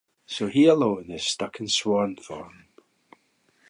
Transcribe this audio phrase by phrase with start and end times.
[0.25, 2.65] So he alone is stuck in swan form.